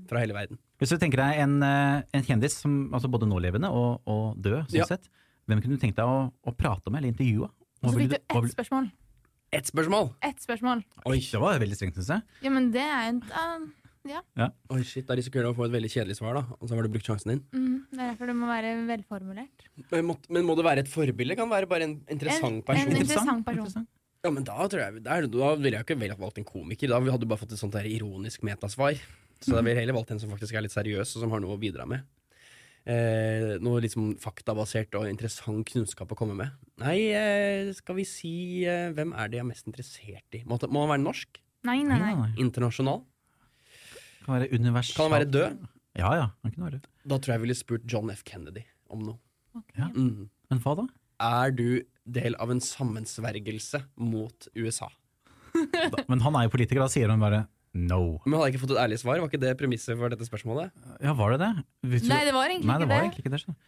[0.09, 0.59] fra hele verden.
[0.81, 4.62] Hvis du tenker deg en, eh, en kjendis som altså både nålevende og, og død,
[4.72, 4.88] sånn Ja.
[4.88, 5.09] sett,
[5.50, 7.50] hvem kunne du tenkt deg å, å prate med eller intervjue?
[7.80, 8.88] Og så fikk du ett spørsmål.
[9.50, 10.08] Ett spørsmål!
[10.22, 10.82] Ett spørsmål.
[11.10, 12.40] Oi, det var veldig strengt, syns jeg.
[12.46, 13.68] Ja, men det er en uh,
[14.72, 16.42] Oi, shit, Da risikerer du å få et veldig kjedelig svar, da.
[16.60, 17.40] Og så har du brukt sjansen din.
[17.52, 19.64] mm, Det er derfor det må være velformulert.
[19.90, 21.36] Men må, men må det være et forbilde?
[21.36, 22.86] Kan det være bare en interessant En- person?
[22.86, 23.66] en interessant person.
[23.66, 23.90] Interessant.
[24.24, 26.88] Ja, men da tror jeg der, Da ville jeg ikke vel valgt en komiker.
[26.92, 28.96] Da hadde du bare fått et sånt der ironisk metasvar.
[29.40, 31.40] Så da ville jeg heller valgt en som faktisk er litt seriøs, og som har
[31.40, 32.04] noe å bidra med.
[32.90, 36.55] Eh, noe liksom faktabasert og interessant kunnskap å komme med.
[36.83, 38.33] Nei, eh, skal vi si
[38.64, 40.40] eh, Hvem er det jeg er mest interessert i?
[40.48, 41.40] Må, må han være norsk?
[41.68, 42.31] Nei, nei, nei.
[42.40, 43.03] Internasjonal?
[44.24, 44.96] Kan være universal.
[44.96, 45.61] Kan han være død?
[46.00, 46.26] Ja, ja.
[46.42, 46.88] Han kunne være død.
[47.12, 48.24] Da tror jeg jeg ville spurt John F.
[48.26, 49.20] Kennedy om noe.
[49.61, 49.83] Okay.
[49.83, 49.90] Ja.
[49.92, 50.29] Mhm.
[50.50, 50.88] Men hva da?
[51.20, 54.88] Er du del av en sammensvergelse mot USA?
[55.92, 56.05] da?
[56.09, 58.18] Men han er jo politiker, da sier han bare no.
[58.26, 59.20] Men hadde jeg ikke fått et ærlig svar?
[59.22, 60.70] Var ikke det premisset for dette spørsmålet?
[61.04, 61.50] Ja, var det det?
[61.87, 63.04] Du- Nei, det var egentlig Nei, det ikke var det.
[63.11, 63.42] egentlig ikke det.
[63.44, 63.61] skjønner.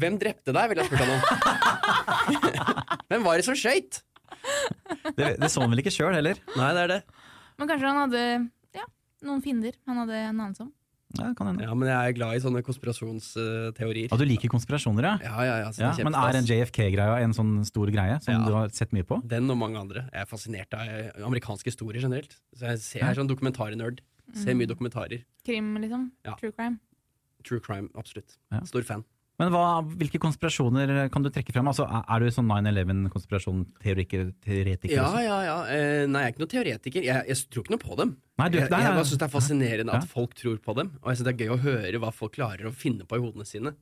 [0.00, 1.20] Hvem drepte deg, ville jeg spurt han om.
[3.10, 4.00] Hvem var det som skøyt?
[5.16, 6.38] Det, det så han vel ikke sjøl heller?
[6.56, 7.00] Nei, det er det.
[7.58, 8.22] Men kanskje han hadde
[8.78, 8.84] ja,
[9.26, 10.70] noen fiender han hadde en anelse om.
[11.18, 11.64] Ja, kan hende.
[11.66, 14.10] Ja, men jeg er glad i sånne konspirasjonsteorier.
[14.14, 15.14] Og du liker konspirasjoner, ja?
[15.26, 16.46] Ja, ja, ja, ja er men er en.
[16.46, 18.44] JFK-greia en sånn stor greie som Ja.
[18.46, 19.18] du har sett mye på?
[19.26, 20.06] Den og mange andre.
[20.12, 20.86] Jeg er fascinert av
[21.26, 22.36] amerikansk amerikanske historier generelt.
[22.54, 24.00] Så jeg, ser, jeg er sånn dokumentarnerd.
[24.34, 25.24] Ser mye dokumentarer.
[25.44, 26.10] Krim, liksom.
[26.24, 26.36] Ja.
[26.38, 26.78] True crime.
[27.42, 28.36] True crime, absolutt.
[28.52, 28.62] Ja.
[28.64, 29.04] Stor fan.
[29.40, 31.68] Men hva, hvilke konspirasjoner kan du trekke frem?
[31.70, 34.92] Altså, er- du sånn 9-11-konspirasjonsteoretiker?
[34.92, 35.54] Ja, ja, ja.
[35.72, 37.02] Eh, nei, jeg er ikke noen teoretiker.
[37.06, 38.10] Jeg, jeg tror ikke noe på dem.
[38.40, 39.98] Nei, du, jeg jeg bare syns det er fascinerende Ja.
[40.04, 40.92] at folk tror på dem.
[41.02, 43.22] Og jeg syns det er gøy å høre hva folk klarer å finne på i
[43.24, 43.72] hodene sine.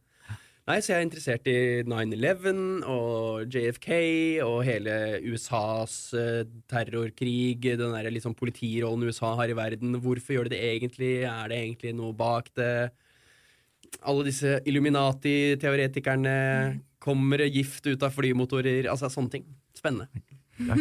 [0.69, 1.57] Nei, Så jeg er interessert i
[1.89, 3.89] 9-11 og JFK
[4.45, 9.97] og hele USAs eh, terrorkrig, den der liksom politirollen USA har i verden.
[10.05, 11.15] Hvorfor gjør de det egentlig?
[11.25, 12.93] Er det egentlig noe bak det?
[14.09, 16.37] Alle disse Illuminati-teoretikerne.
[16.99, 18.89] Kommer gift ut av flymotorer?
[18.91, 19.45] Altså sånne ting.
[19.79, 20.09] Spennende.
[20.59, 20.75] Ja,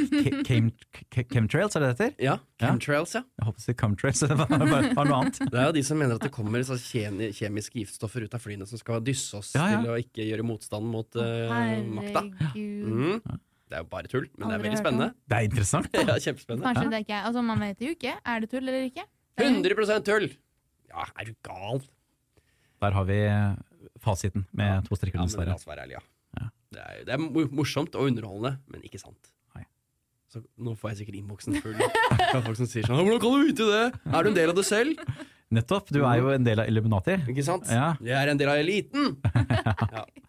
[1.29, 2.13] chemtrails, er det det heter?
[2.25, 3.19] Ja, chemtrails, ja.
[3.37, 5.37] Jeg håper å si chemtrails, det var bare var noe annet.
[5.53, 8.81] Det er jo de som mener at det kommer kjemiske giftstoffer ut av flyene som
[8.81, 9.83] skal dysse oss Ja, ja.
[9.83, 11.53] til å ikke gjøre motstand mot uh,
[11.93, 12.23] makta.
[12.57, 13.21] Mm.
[13.67, 15.11] Det er jo bare tull, men det er veldig spennende.
[15.11, 15.29] spennende.
[15.29, 15.99] Det er interessant.
[16.09, 16.65] ja, kjempespennende.
[16.71, 18.15] Kanskje det ikke er Altså, man vet jo ikke.
[18.33, 19.05] Er det tull eller ikke?
[19.37, 20.27] Det er- 100 tull!
[20.89, 21.83] Ja, er du gal?
[22.81, 23.17] Der har vi
[24.03, 25.55] fasiten med to strekker Ja, under la svaret.
[25.55, 26.41] oss være ærlige, ja.
[26.41, 26.49] Ja.
[26.71, 29.31] Det er, det er morsomt og underholdende, men ikke sant.
[29.55, 29.63] Nei.
[30.29, 31.79] Så nå får jeg sikkert innboksen full
[32.35, 33.85] av folk som sier sånn 'Hvordan kan du vite det?
[34.13, 34.99] Er du en del av det selv?'
[35.49, 37.13] Nettopp, du er jo en del av Illuminati.
[37.31, 37.63] Ikke sant?
[37.71, 37.95] Ja.
[38.03, 39.15] Jeg er en del av eliten!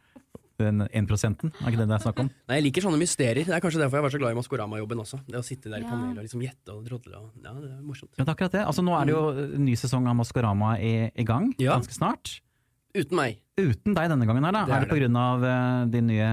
[0.59, 2.29] Den 1 prosenten, er ikke det det er snakk om?
[2.51, 3.47] Nei, Jeg liker sånne mysterier.
[3.47, 5.21] Det er kanskje derfor jeg var så glad i Maskorama-jobben også.
[5.29, 7.15] Det å sitte der i panelet og liksom gjette og drodle.
[7.21, 8.11] Og, ja, det er morsomt.
[8.19, 8.65] Men det er akkurat det.
[8.67, 9.23] Altså, nå er det jo
[9.69, 11.77] ny sesong av Maskorama i, i gang, Ja.
[11.79, 12.41] ganske snart.
[12.97, 13.39] Uten meg.
[13.61, 14.65] Uten deg denne gangen her, da.
[14.67, 16.29] Det er er det på grunn av eh, din nye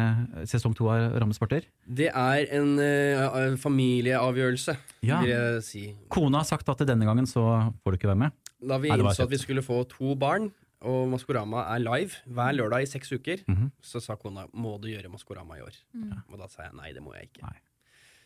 [0.50, 1.66] sesong to av Rammesporter?
[1.86, 5.22] Det er en uh, familieavgjørelse, Ja.
[5.22, 5.84] vil jeg si.
[6.10, 7.46] Kona har sagt at denne gangen så
[7.84, 8.32] får du ikke være med.
[8.66, 10.50] Da vi Nei, innså at vi skulle få to barn,
[10.82, 13.72] og Maskorama er live hver lørdag i seks uker, Mhm.
[13.82, 15.76] så sa kona må du gjøre Maskorama i år.
[16.32, 17.44] Og da sa jeg nei, det må jeg ikke.
[17.44, 17.58] Nei.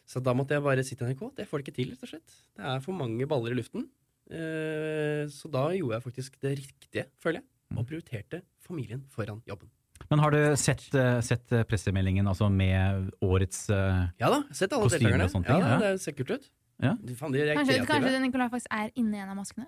[0.06, 2.10] Så da måtte jeg bare si til NRK det får det ikke til, rett og
[2.10, 2.32] slett.
[2.58, 3.88] Det er for mange baller i luften.
[4.30, 9.70] Eh, så da gjorde jeg faktisk det riktige, føler jeg, og prioriterte familien foran jobben.
[10.10, 14.72] Men har du sett, eh, sett eh, pressemeldingen altså med årets eh, Ja da, sett
[14.74, 15.46] alle deltakerne.
[15.46, 15.78] Ja, ja.
[15.80, 16.50] Det ser kult ut.
[16.82, 16.94] Ja.
[16.96, 19.68] De, faen, de er Kanskje, kanskje Nicolai faktisk er inni en av maskene?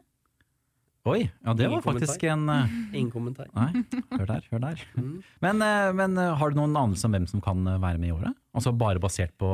[1.09, 3.47] Oi, ja det Ingen var faktisk en eh, Ingen kommentar.
[3.57, 4.83] Nei, hør der, hør der.
[5.01, 5.21] Mm.
[5.41, 8.13] Men, eh, men eh, har du noen anelse om hvem som kan være med i
[8.13, 8.35] året?
[8.53, 9.49] Altså bare basert på,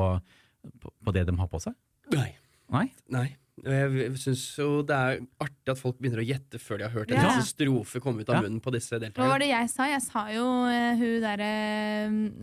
[0.83, 1.75] på, på det de har på seg?
[2.11, 2.31] Nei.
[2.73, 2.87] Nei?
[3.13, 3.27] Nei.
[3.65, 6.91] Og Jeg syns jo det er artig at folk begynner å gjette før de har
[6.93, 7.31] hørt en Ja.
[7.41, 8.41] strofe komme ut av Ja.
[8.45, 9.87] munnen på disse Hva var det jeg sa?
[9.89, 11.49] Jeg sa jo uh, hun derre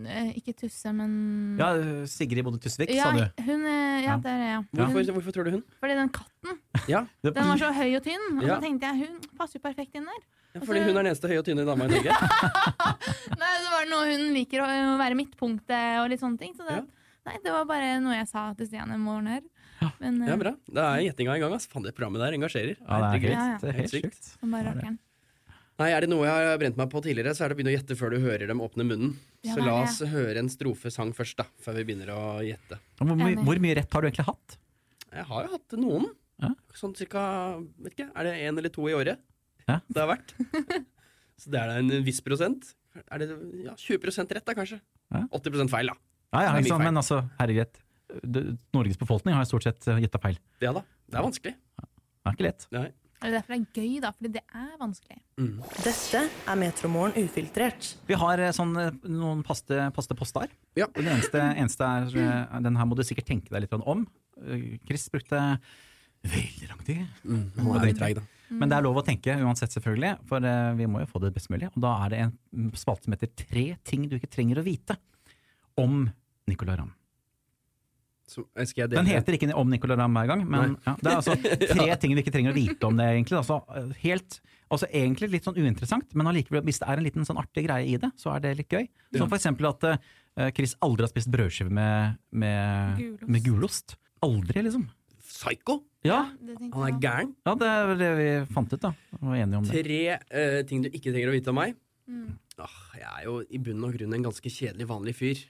[0.03, 1.71] uh, Ikke Tusse, men Ja,
[2.05, 3.43] Sigrid Bonde Tusvik, ja, sa du.
[3.47, 4.17] hun, uh, ja, Ja.
[4.17, 4.65] der er jeg.
[4.75, 5.63] Hvorfor, Hun, hvorfor tror du hun?
[5.79, 8.57] fordi den katten Ja, den var så høy og tynn, og Ja.
[8.59, 10.21] så tenkte jeg hun passer jo perfekt inn der.
[10.55, 12.11] ja, fordi hun er den eneste høye og tynne dama i Norge.
[13.39, 16.53] Nei, det var noe hun liker å å være midtpunktet og litt sånne ting.
[16.55, 16.83] Så det, Ja.
[17.25, 19.41] nei, det var bare noe jeg sa til Stian en morgen her.
[19.99, 20.53] Men eh, Ja, bra.
[20.71, 21.55] Da er gjettinga i gang.
[21.55, 21.71] Altså.
[21.73, 22.77] Faen, det programmet der engasjerer.
[22.79, 23.57] Ja, det er helt, Ja, ja.
[23.61, 24.31] det er helt Helt sykt.
[24.41, 24.93] Ja.
[25.75, 27.73] Nei, Er det noe jeg har brent meg på tidligere, så er det å begynne
[27.73, 29.15] å gjette før du hører dem åpne munnen.
[29.43, 32.79] Ja, Så la oss høre en strofesang først, da, før vi begynner å gjette.
[33.01, 34.55] Hvor, my, hvor mye rett har du egentlig hatt?
[35.11, 36.07] Jeg har jo hatt noen.
[36.43, 36.53] Ja.
[36.75, 37.21] Sånn cirka
[37.79, 39.19] vet ikke, Er det én eller to i året
[39.67, 39.79] Ja.
[39.87, 40.33] det har vært?
[41.41, 42.71] så det er da en viss prosent.
[43.11, 43.29] Er det
[43.65, 44.79] ja, 20 rett, da, kanskje?
[45.11, 45.25] Ja.
[45.31, 45.95] 80 feil, da.
[46.35, 46.79] Ja, ja, feil.
[46.83, 47.79] men altså, herregud.
[48.23, 50.37] Du- Norges befolkning har stort sett eh, gjetta feil.
[50.63, 50.83] Ja da.
[51.09, 51.55] Det er vanskelig.
[51.55, 52.67] Det er ikke lett.
[52.73, 52.85] Nei.
[53.15, 55.17] Det er derfor det er gøy, da, fordi det er vanskelig.
[55.39, 55.53] Mm.
[55.85, 56.19] Dette
[56.51, 57.87] er Metromorgen ufiltrert.
[58.09, 60.51] Vi har eh, sånn, eh, noen paste, paste poster.
[60.77, 60.87] Ja.
[60.93, 64.05] Den eneste, eneste er Den her må du sikkert tenke deg litt om.
[64.85, 65.39] Chris brukte
[66.25, 67.05] veldig lang tid.
[67.23, 67.45] Mm.
[67.55, 68.25] Nå er litt treig, da.
[68.51, 70.11] Men det er lov å tenke uansett, selvfølgelig.
[70.29, 70.43] For
[70.77, 71.71] vi må jo få det best mulig.
[71.71, 74.65] Og da er det en mm, spalte som heter Tre ting du ikke trenger å
[74.67, 74.99] vite
[75.81, 76.03] om
[76.45, 76.91] Nicolay Ramm.
[76.91, 81.11] Så eh, skal jeg Den heter ikke om Nicolai Ramm hver gang, men ja, det
[81.11, 81.35] er altså
[81.75, 83.37] tre ting vi ikke trenger å vite om det, egentlig.
[83.37, 84.39] Altså, eh, helt,
[84.73, 87.85] altså egentlig litt sånn uinteressant, men allikevel, hvis det er en liten sånn artig greie
[87.93, 88.87] i det, så er det litt gøy.
[89.15, 93.29] Som for eksempel at uh, Chris aldri har spist brødskive med, med, Gulost.
[93.29, 93.97] med gulost.
[94.25, 94.89] Aldri, liksom.
[95.25, 95.79] Psycho!
[96.05, 97.31] Ja, Han er gæren.
[97.45, 98.93] ja det er det vi fant ut, da.
[99.15, 99.85] Vi var enige om det.
[99.85, 101.77] Tre uh, ting du ikke trenger å vite om meg.
[102.05, 102.37] Mm.
[102.61, 105.41] Åh, jeg er jo i bunn og grunn en ganske kjedelig, vanlig fyr.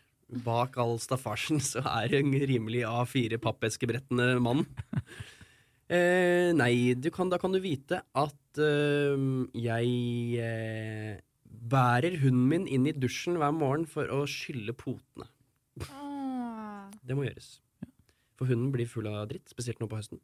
[0.45, 4.65] Bak all staffasjen så er det en rimelig A4 pappeskebrettende mann.
[5.85, 9.25] Eh, nei, du kan, da kan du vite at eh,
[9.61, 9.91] jeg
[10.41, 15.29] eh, bærer hunden min inn i dusjen hver morgen for å skylle potene.
[15.85, 16.89] Åh.
[17.05, 17.59] Det må gjøres.
[18.35, 20.23] For hunden blir full av dritt, spesielt nå på høsten.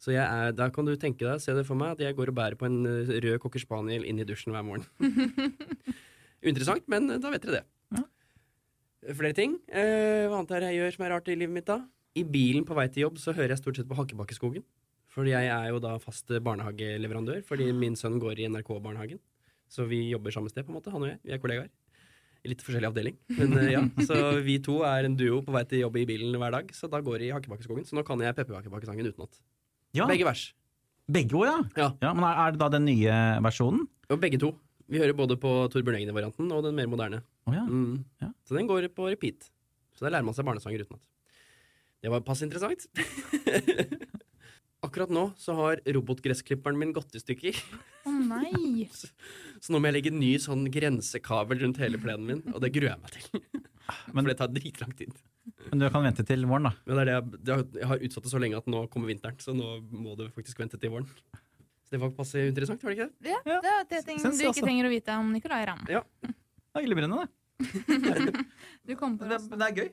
[0.00, 2.38] Så er, da kan du tenke deg, se det for meg, at jeg går og
[2.38, 4.86] bærer på en eh, rød cocker spaniel inn i dusjen hver morgen.
[6.50, 7.64] Interessant, men eh, da vet dere det.
[9.12, 9.58] Flere ting.
[9.68, 11.80] Eh, hva annet er det jeg gjør som er rart i livet mitt, da?
[12.16, 14.64] I bilen på vei til jobb så hører jeg stort sett på Hakkebakkeskogen.
[15.14, 19.20] Fordi jeg er jo da fast barnehageleverandør, fordi min sønn går i NRK-barnehagen.
[19.70, 21.18] Så vi jobber samme sted, på en måte, han og jeg.
[21.24, 21.70] Vi er kollegaer.
[22.44, 23.14] I litt forskjellig avdeling.
[23.38, 26.34] Men eh, ja, Så vi to er en duo på vei til jobb i bilen
[26.40, 27.86] hver dag, så da går det i Hakkebakkeskogen.
[27.88, 29.38] Så nå kan jeg Pepperkakebakkesangen utenat.
[29.94, 30.48] Ja, Begge vers.
[31.06, 31.88] begge ord, ja.
[32.02, 32.12] Ja.
[32.14, 33.84] Men er, er det da den nye versjonen?
[34.10, 34.50] Jo, begge to.
[34.90, 37.22] Vi hører både på Torbjørn Egner-varianten og den mer moderne.
[37.48, 37.64] Oh, ja.
[37.64, 38.04] Mm.
[38.20, 38.30] Ja.
[38.44, 39.48] Så den går på repeat.
[39.96, 41.02] Så der lærer man seg barnesanger utenat.
[42.04, 42.84] Det var passe interessant.
[44.84, 47.56] Akkurat nå så har robotgressklipperen min gått i stykker.
[48.04, 48.84] Å nei!
[49.64, 52.68] Så nå må jeg legge en ny sånn grensekabel rundt hele plenen min, og det
[52.74, 53.62] gruer jeg meg til.
[54.12, 55.14] Men- For det tar dritlang tid.
[55.70, 56.74] Men du kan vente til våren, da.
[56.84, 59.40] Men det er det jeg, jeg har utsatt det så lenge at nå kommer vinteren,
[59.40, 61.08] så nå må du faktisk vente til våren.
[61.94, 63.30] Det var passe interessant, var det ikke det?
[63.30, 63.58] Ja, Ja.
[63.62, 64.64] det er tre ting du Syns ikke også.
[64.66, 65.84] trenger å vite om Nicolay Ramm.
[65.86, 67.30] Det er illebrennende, det.
[68.88, 69.38] Du kom på det.
[69.50, 69.90] Men det er gøy.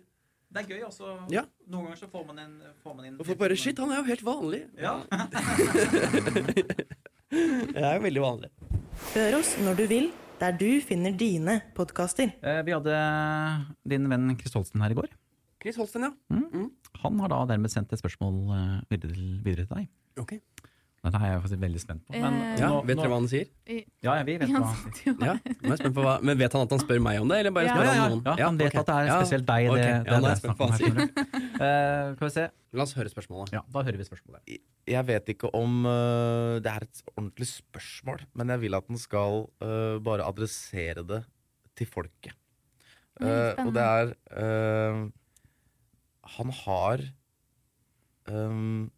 [0.52, 1.12] Det er gøy også.
[1.32, 1.44] Ja.
[1.70, 4.02] Noen ganger så får man, inn, får man inn Og får bare Shit, han er
[4.02, 4.64] jo helt vanlig.
[4.82, 4.98] Ja.
[7.32, 8.50] Jeg er jo veldig vanlig.
[9.14, 10.10] Hør oss når du vil,
[10.42, 12.34] der du finner dine podkaster.
[12.44, 12.98] Eh, Vi hadde
[13.88, 15.08] din venn Chris Holsten her i går.
[15.62, 16.12] Chris Holsten, ja.
[17.06, 19.88] Han har da dermed sendt et spørsmål eh, videre, til- deg.
[20.20, 20.34] Ok.
[21.02, 22.14] Dette er jeg faktisk veldig spent på.
[22.14, 23.48] Men, Eh, Ja, nå- vet dere hva han sier?
[24.06, 24.62] Ja, ja, vi vet hva.
[24.70, 25.16] han sier.
[25.18, 25.34] Ja,
[25.90, 27.74] hva Men vet han at han spør meg om det, eller bare Ja.
[27.74, 28.38] spør Ja, ja, han noen?
[28.38, 28.80] ja, han vet okay.
[28.80, 29.72] at det er spesielt deg.
[29.72, 30.94] Det, Ja, det nå er er hva han sier.
[31.62, 32.46] Uh, kan vi se.
[32.74, 33.52] La oss høre spørsmålet.
[33.54, 34.60] Ja, da hører vi spørsmålet.
[34.88, 38.98] Jeg vet ikke om uh, det er et ordentlig spørsmål, men jeg vil at den
[38.98, 41.24] skal uh, bare adressere det
[41.76, 42.34] til folket.
[43.22, 44.16] Eh, og det er
[46.38, 46.98] Han har
[48.30, 48.90] øhm,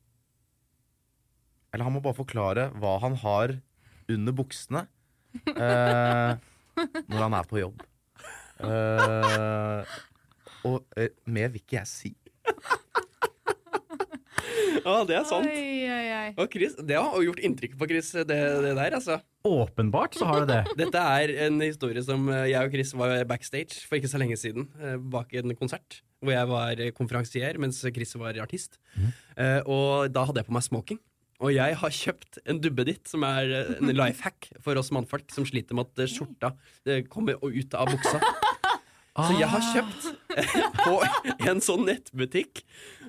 [1.74, 3.56] Eller han må bare forklare hva han har
[4.14, 4.86] under buksene
[5.50, 6.34] eh,
[7.10, 7.82] når han er på jobb.
[8.64, 9.96] Eh,
[10.70, 12.14] og eh, mer vil ikke jeg si.
[14.84, 15.48] Ja, det er sant.
[15.48, 16.30] Oi, oi, oi.
[16.42, 19.20] Og Chris, det har gjort inntrykk på Chris, det, det der, altså.
[19.48, 20.60] Åpenbart så har du det.
[20.82, 24.36] Dette er en historie som eh, jeg og Chris var backstage for ikke så lenge
[24.40, 26.02] siden, eh, bak en konsert.
[26.24, 28.80] Hvor jeg var eh, konferansier, mens Chris var artist.
[29.38, 31.00] Eh, og da hadde jeg på meg smoking.
[31.44, 35.28] Og jeg har kjøpt en duppeditt, som er eh, en life hack for oss mannfolk
[35.36, 36.54] som sliter med at eh, skjorta
[36.88, 38.22] eh, kommer ut av buksa.
[39.14, 40.06] Så jeg har kjøpt
[40.88, 40.94] på
[41.52, 42.64] en sånn nettbutikk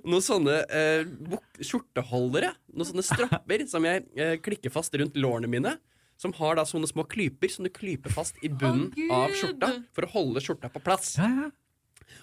[0.05, 2.53] noen sånne eh, buk- skjorteholdere.
[2.77, 5.77] Noen sånne strapper som jeg eh, klikker fast rundt lårene mine.
[6.21, 9.71] Som har da sånne små klyper som du klyper fast i bunnen oh, av skjorta
[9.97, 11.17] for å holde skjorta på plass.
[11.19, 11.49] Ja, ja.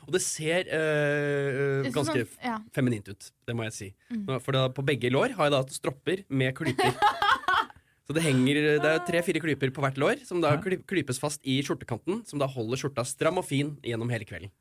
[0.08, 2.58] Og det ser øh, ganske sånn- ja.
[2.76, 3.90] feminint ut, det må jeg si.
[4.12, 4.40] Mm.
[4.40, 6.96] For da, på begge lår har jeg da stropper med klyper.
[8.12, 10.60] Så det henger Det er tre-fire klyper på hvert lår, som da ja.
[10.60, 12.26] klypes fast i skjortekanten.
[12.28, 14.52] Som da holder skjorta stram og fin gjennom hele kvelden.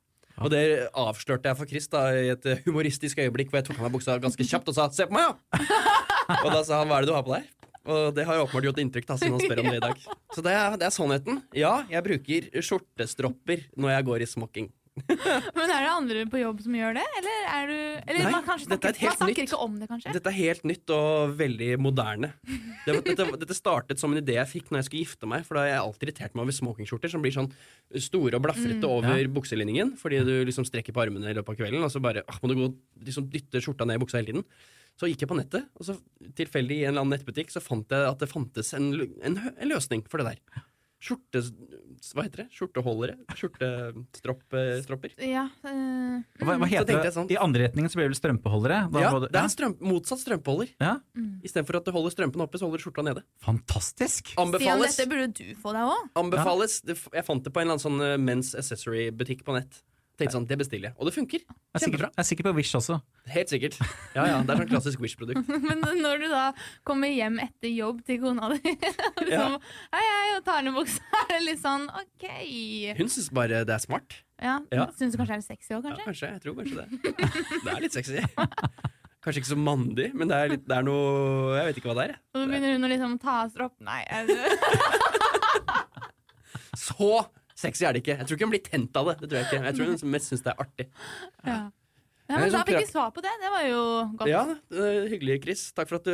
[0.40, 3.80] Og det avslørte jeg for Chris da i et eh, humoristisk øyeblikk hvor jeg tok
[3.80, 6.38] av meg buksa ganske kjapt og sa 'se på meg', ja!
[6.44, 7.48] og da sa han 'hva er det du har på deg'?
[7.90, 9.96] Og det har jo åpenbart gjort inntrykk, da, siden han spør om det i dag.
[10.34, 11.42] Så det er, det er sannheten.
[11.56, 14.68] Ja, jeg bruker skjortestropper når jeg går i smoking.
[15.56, 18.44] Men er det andre på jobb som gjør det, eller er du Eller Nei, man,
[18.44, 20.14] kanskje er snakker, man snakker ikke om det, kanskje?
[20.16, 22.32] Dette er helt nytt og veldig moderne.
[22.84, 25.46] Det, dette, dette startet som en idé jeg fikk når jeg skulle gifte meg.
[25.46, 27.50] For da har jeg alltid irritert meg over smokingskjorter som blir sånn
[28.10, 28.90] store og blafrete Mm.
[28.90, 29.94] over bukselinningen.
[30.00, 32.50] Fordi du liksom strekker på armene i løpet av kvelden, og så bare ah, må
[32.50, 32.68] du gå
[33.06, 34.44] liksom dytte skjorta ned i buksa hele tiden.
[35.00, 35.94] Så gikk jeg på nettet, og så
[36.36, 38.90] tilfeldig i en eller annen nettbutikk så fant jeg at det fantes en,
[39.24, 40.64] en, en løsning for det der.
[41.00, 41.40] Skjorte...
[42.14, 42.48] Hva heter det?
[42.52, 43.14] Skjorteholdere?
[43.36, 45.14] Skjortestropper?
[45.24, 47.12] Ja, eh, Hva, hva heter det?
[47.14, 47.28] sånn.
[47.32, 48.78] I andre retningen så blir det vel strømpeholdere?
[48.92, 50.72] Da Ja, må det er strøm, motsatt strømpeholder.
[50.80, 50.96] ja.
[51.44, 53.22] Istedenfor at du holder strømpen oppe, så holder du skjorta nede.
[53.44, 54.32] Fantastisk!
[54.36, 56.10] Stian, dette burde du få deg òg.
[56.20, 56.94] Anbefales Ja.
[57.20, 59.82] Jeg fant det på en eller annen sånn eh, men's accessory-butikk på nett.
[60.20, 60.94] Tenkte sånn, Det bestiller jeg.
[61.00, 61.40] Og det funker.
[61.40, 62.98] Jeg er sikker, jeg er sikker på Wish også.
[63.32, 63.78] Helt sikkert.
[64.14, 65.48] Ja, ja, Det er sånn klassisk Wish-produkt.
[65.68, 66.42] Men når du da
[66.84, 68.60] kommer hjem etter jobb til kona di
[69.26, 69.56] liksom,
[69.94, 72.26] Hei, hei, og tar ned buksa, er det litt sånn OK.
[73.00, 74.20] Hun syns bare det er smart.
[74.40, 74.86] Ja, Ja.
[74.96, 76.06] Syns du kanskje det er sexy òg, Ja, kanskje?
[76.06, 76.28] kanskje.
[76.36, 76.86] Jeg tror kanskje det.
[77.64, 78.20] Det er litt sexy.
[79.20, 81.96] Kanskje ikke så mandig, men det er, litt, det er noe Jeg vet ikke hva
[81.98, 82.14] det er.
[82.32, 84.24] Og så begynner hun å liksom ta av stropp Nei, jeg,
[86.80, 87.10] Så
[87.60, 88.16] sexy er det ikke.
[88.20, 89.18] Jeg tror ikke hun blir tent av det.
[89.20, 90.88] Det tror Jeg ikke Jeg tror hun mest syns det er artig.
[91.46, 91.60] ja.
[92.30, 93.30] Ja, men da sånn fikk vi svar på det.
[93.42, 93.78] Det var jo
[94.20, 94.28] godt.
[94.30, 94.42] Ja,
[95.10, 95.62] hyggelig, Chris.
[95.74, 96.12] Takk for at du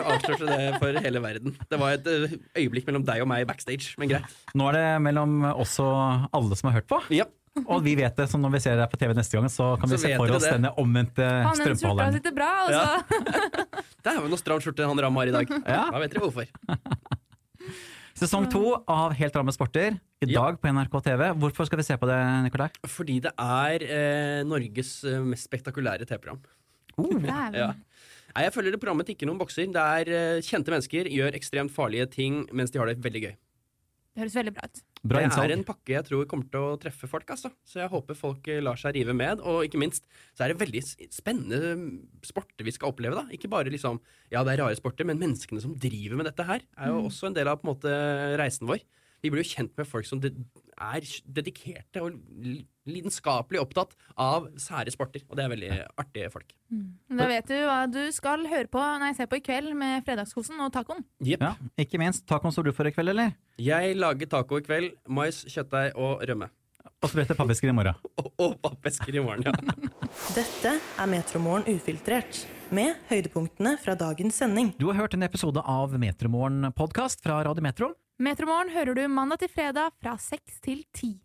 [0.00, 1.54] avslørte det for hele verden.
[1.70, 4.34] Det var et eh, øyeblikk mellom deg og meg backstage, men greit.
[4.58, 6.98] Nå er det mellom oss og alle som har hørt på.
[7.14, 7.28] Ja.
[7.68, 9.92] Og vi vet det, så når vi ser deg på TV neste gang, så kan
[9.92, 10.54] vi se for oss det.
[10.56, 12.18] denne omvendte Han strømpeholderen.
[12.18, 12.82] sitter bra, altså.
[12.82, 13.82] Ja.
[13.86, 15.46] så Det er jo noe stram skjorte han Ram har i dag.
[15.62, 15.82] Ja.
[15.94, 16.50] Da vet dere hvorfor.
[18.18, 20.42] Sesong to av Helt ramme sporter, i Ja.
[20.42, 21.32] dag på NRK TV.
[21.34, 22.68] Hvorfor skal vi se på det, Nikolai?
[22.86, 26.42] Fordi det er eh, Norges eh, mest spektakulære TV-program.
[26.98, 27.08] Oh.
[27.56, 27.72] Ja.
[28.34, 29.66] Nei, Jeg følger det programmet til ikke noen bokser.
[29.72, 33.34] Det er eh, Kjente mennesker gjør ekstremt farlige ting mens de har det veldig gøy.
[34.14, 34.82] Det høres veldig bra ut.
[35.02, 37.26] Bra det er en pakke jeg tror kommer til å treffe folk.
[37.34, 37.50] Altså.
[37.66, 39.42] Så jeg håper folk eh, lar seg rive med.
[39.42, 41.88] Og ikke minst så er det veldig spennende mm,
[42.28, 43.18] sporter vi skal oppleve.
[43.18, 43.98] da Ikke bare liksom,
[44.30, 47.30] ja det er rare sporter, men menneskene som driver med dette her, er jo også
[47.30, 47.96] en del av på en måte
[48.38, 48.84] reisen vår.
[49.22, 52.22] Vi blir jo kjent med folk som er dedikerte og
[52.88, 55.24] lidenskapelig opptatt av sære sporter.
[55.28, 56.54] Og det er veldig artige folk.
[57.12, 60.60] Da vet du hva du skal høre på Nei, se på i kveld med Fredagskosen
[60.64, 61.04] og tacoen.
[61.24, 61.44] Yep.
[61.44, 61.52] Ja,
[61.84, 62.26] ikke minst.
[62.28, 63.36] Tacoen står du for i kveld, eller?
[63.62, 64.96] Jeg lager taco i kveld.
[65.08, 66.50] Mais, kjøttdeig og rømme.
[67.02, 67.98] Og så blir det pappesker i morgen.
[68.22, 69.90] Og, og pappesker i morgen, ja.
[70.36, 74.70] Dette er Metromorgen ufiltrert, med høydepunktene fra dagens sending.
[74.78, 77.90] Du har hørt en episode av Metromorgen podkast fra Radio Metro.
[78.22, 81.16] Metromorgen hører du mandag til fredag fra seks til ti.